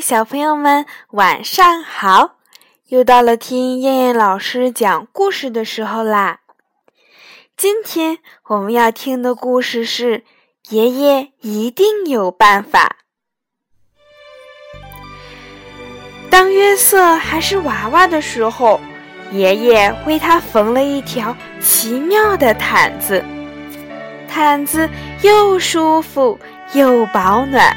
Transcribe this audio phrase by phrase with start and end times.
[0.00, 2.36] 小朋友们，晚上好！
[2.88, 6.40] 又到了听燕燕老师讲故事的时候啦。
[7.56, 8.18] 今天
[8.48, 10.18] 我们要听的故事是
[10.70, 12.96] 《爷爷一定有办法》。
[16.30, 18.80] 当约瑟还是娃娃的时候，
[19.30, 23.22] 爷爷为他缝了一条奇妙的毯子，
[24.28, 24.88] 毯子
[25.22, 26.38] 又舒服
[26.72, 27.76] 又保暖。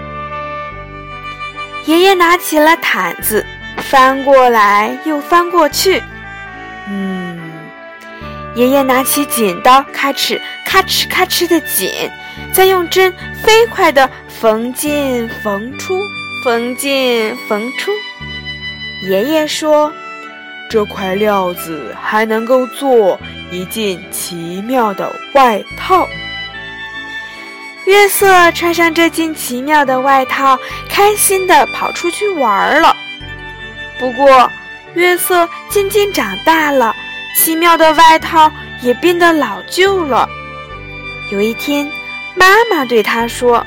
[1.85, 3.45] 爷爷拿起了毯子，
[3.77, 6.01] 翻过来又翻过去。
[6.87, 7.39] 嗯，
[8.55, 12.11] 爷爷拿起剪刀，咔哧咔哧咔哧的剪，
[12.53, 13.11] 再用针
[13.43, 15.99] 飞快地缝进缝出，
[16.43, 17.91] 缝进缝出。
[19.09, 19.91] 爷爷说
[20.69, 26.07] ：“这块料子还能够做一件奇妙的外套。”
[27.85, 32.95] 约瑟穿上这件奇妙的外套，开心地跑出去玩了。
[33.99, 34.49] 不过，
[34.93, 36.95] 约瑟渐渐长大了，
[37.35, 40.29] 奇妙的外套也变得老旧了。
[41.31, 41.89] 有一天，
[42.35, 43.65] 妈妈对他说：“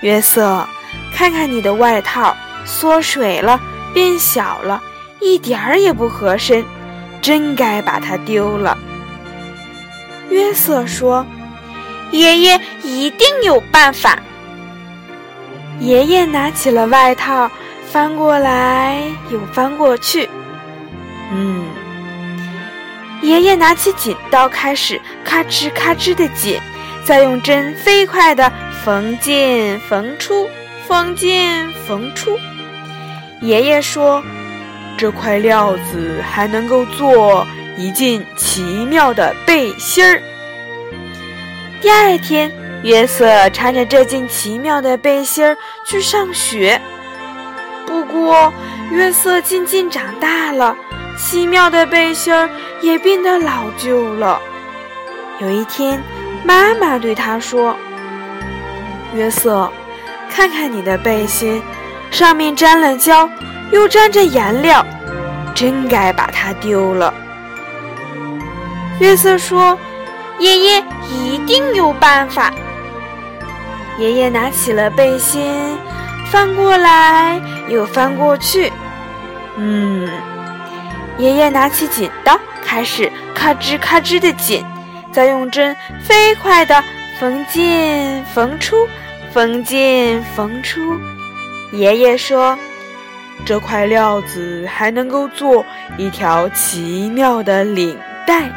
[0.00, 0.66] 约瑟，
[1.14, 3.60] 看看你的外套，缩水了，
[3.92, 4.80] 变小了，
[5.20, 6.64] 一点儿也不合身，
[7.20, 8.78] 真该把它丢了。”
[10.30, 11.26] 约瑟说。
[12.10, 14.18] 爷爷一定有办法。
[15.80, 17.50] 爷爷拿起了外套，
[17.90, 20.28] 翻过来又翻过去。
[21.32, 21.64] 嗯，
[23.22, 26.62] 爷爷拿起剪刀，开始咔哧咔哧的剪，
[27.04, 28.52] 再用针飞快的
[28.84, 30.48] 缝进缝出，
[30.86, 31.50] 缝进
[31.86, 32.38] 缝出。
[33.40, 34.22] 爷爷说
[34.96, 37.46] ：“这块料子还能够做
[37.76, 40.22] 一件奇妙的背心儿。”
[41.82, 42.50] 第二天，
[42.84, 45.56] 约瑟穿着这件奇妙的背心儿
[45.86, 46.78] 去上学。
[47.86, 48.52] 不过，
[48.90, 50.76] 约瑟渐渐长大了，
[51.16, 52.48] 奇妙的背心儿
[52.82, 54.38] 也变得老旧了。
[55.38, 56.02] 有一天，
[56.44, 57.74] 妈妈对他说
[59.16, 59.72] ：“约瑟，
[60.30, 61.62] 看看你的背心，
[62.10, 63.26] 上面沾了胶，
[63.72, 64.84] 又沾着颜料，
[65.54, 67.12] 真该把它丢了。”
[69.00, 69.78] 约瑟说。
[70.40, 72.52] 爷爷一定有办法。
[73.98, 75.78] 爷爷拿起了背心，
[76.30, 78.72] 翻过来又翻过去。
[79.56, 80.08] 嗯，
[81.16, 84.64] 爷爷拿起剪刀，开始咔吱咔吱的剪，
[85.12, 86.82] 再用针飞快地
[87.20, 88.76] 缝进缝出，
[89.32, 90.80] 缝进缝出。
[91.72, 92.58] 爷爷说
[93.46, 95.64] ：“这块料子还能够做
[95.96, 98.50] 一条奇妙的领带。”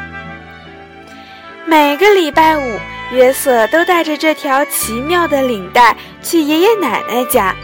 [1.64, 7.54] 每个礼拜五，约瑟都带着这条奇妙的领带去爷爷奶奶家。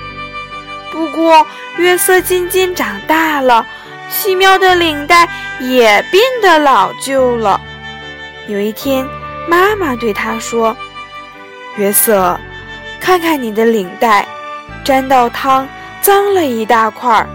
[0.90, 1.46] 不过，
[1.76, 3.66] 约瑟渐渐长大了，
[4.10, 5.28] 奇妙的领带
[5.60, 7.60] 也变得老旧了。
[8.46, 9.06] 有一天，
[9.48, 10.76] 妈妈对他说
[11.76, 12.38] ：“约瑟，
[13.00, 14.26] 看看你的领带，
[14.84, 15.68] 沾到汤，
[16.00, 17.26] 脏了一大块，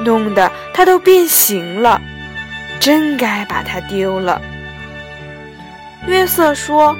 [0.00, 2.00] 弄得它都变形了，
[2.80, 4.40] 真该把它丢了。”
[6.08, 6.96] 约瑟说：“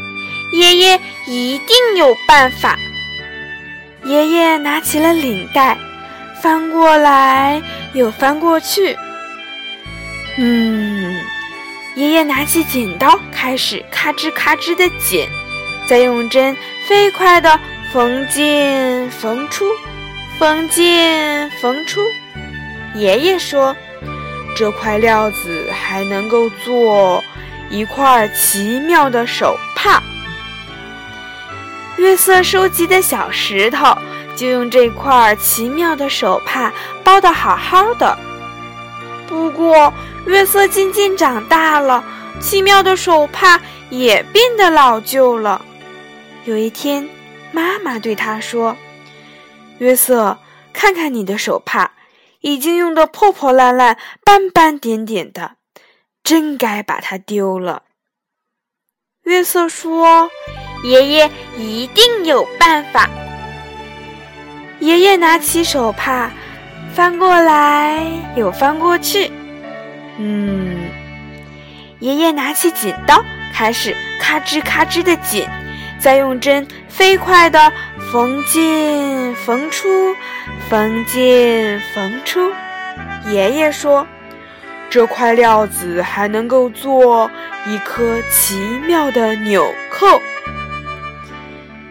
[0.53, 2.79] 爷爷一定有办法。”
[4.05, 5.77] 爷爷拿起了领带，
[6.43, 8.97] 翻过来又翻过去。
[10.39, 11.21] 嗯，
[11.95, 15.29] 爷爷拿起剪刀，开始咔吱咔吱的剪，
[15.87, 16.57] 再用针
[16.89, 17.61] 飞快地
[17.93, 19.67] 缝进缝出，
[20.39, 22.01] 缝进缝出。
[22.95, 23.77] 爷爷说
[24.57, 27.23] ：“这块料子还能够做。”
[27.71, 30.03] 一块奇妙的手帕，
[32.03, 33.97] 约瑟收集的小石头
[34.35, 36.73] 就用这块奇妙的手帕
[37.05, 38.19] 包得好好的。
[39.29, 39.95] 不过，
[40.27, 42.03] 约瑟渐渐长大了，
[42.41, 45.65] 奇妙的手帕也变得老旧了。
[46.45, 47.09] 有一天，
[47.53, 48.77] 妈妈对他说
[49.79, 50.37] ：“约瑟，
[50.73, 51.93] 看看你的手帕，
[52.41, 55.53] 已经用得破破烂烂、斑斑点点的。”
[56.25, 57.85] 真该把它丢了。
[59.23, 60.29] 约瑟说
[60.83, 63.09] ：“爷爷一定有办法。”
[64.81, 66.31] 爷爷拿起手帕，
[66.93, 68.03] 翻过来
[68.35, 69.31] 又翻过去。
[70.19, 70.77] 嗯，
[72.01, 73.25] 爷爷拿起剪刀，
[73.55, 75.49] 开始咔吱咔吱的剪，
[76.01, 77.73] 再用针飞快的
[78.11, 80.15] 缝进缝出，
[80.69, 82.51] 缝进缝出。
[83.31, 84.05] 爷爷说
[84.91, 87.31] ：“这块料子还能够做
[87.69, 90.21] 一颗奇妙的纽扣。”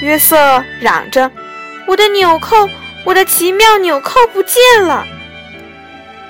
[0.00, 1.30] 约瑟嚷着
[1.86, 2.68] ：“我的纽扣，
[3.04, 5.04] 我的奇妙纽扣不见了！”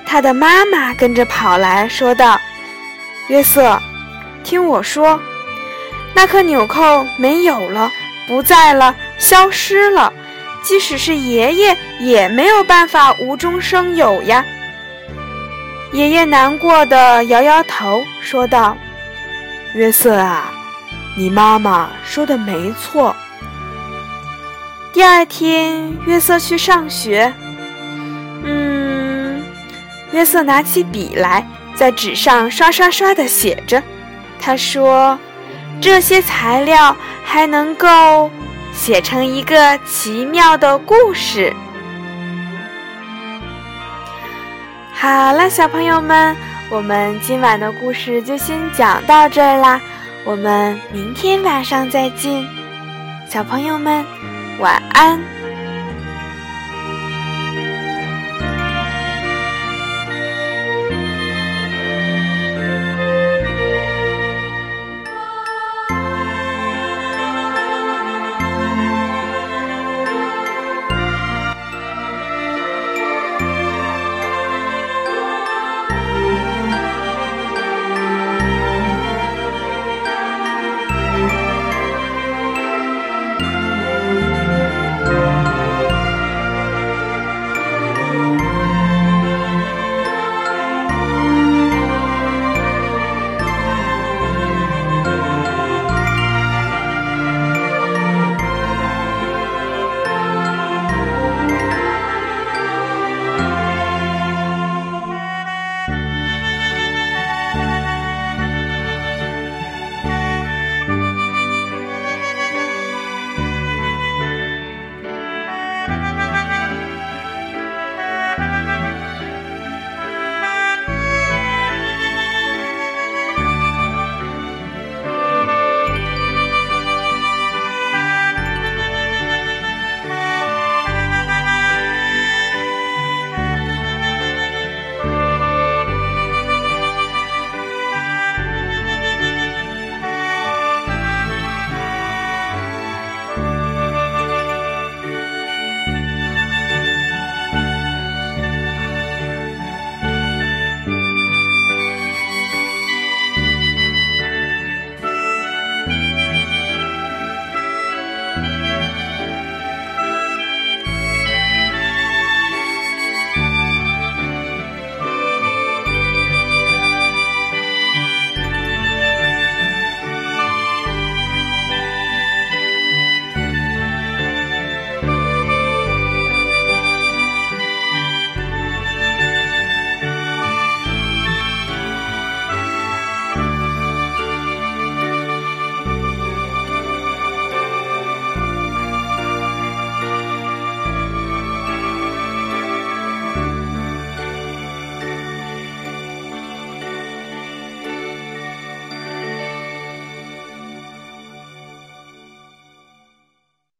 [0.07, 2.39] 他的妈妈跟着跑来说道
[3.29, 3.79] ：“约瑟，
[4.43, 5.21] 听我说，
[6.15, 7.91] 那颗纽扣没有了，
[8.27, 10.11] 不在了，消失了。
[10.63, 14.43] 即使是爷爷，也没有办法无中生有呀。”
[15.93, 18.75] 爷爷难过的摇摇头，说道
[19.73, 20.51] ：“约瑟啊，
[21.15, 23.15] 你妈妈说的没错。”
[24.99, 27.33] 第二天，约瑟去上学。
[28.43, 29.41] 嗯，
[30.11, 33.81] 约瑟拿起笔来，在纸上刷刷刷的写着。
[34.41, 35.17] 他说
[35.79, 36.93] ：“这些材料
[37.23, 38.29] 还能够
[38.73, 41.53] 写成一个奇妙的故事。”
[44.93, 46.35] 好了，小朋友们，
[46.69, 49.79] 我们今晚的故事就先讲到这儿啦。
[50.25, 52.45] 我们明天晚上再见，
[53.29, 54.05] 小朋友们。
[54.59, 55.38] 晚安。